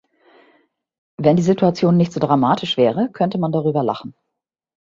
[1.17, 4.15] Wenn die Situation nicht so dramatisch wäre, könnte man darüber lachen.